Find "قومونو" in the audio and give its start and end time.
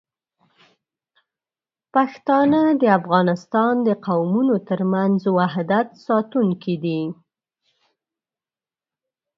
4.07-4.55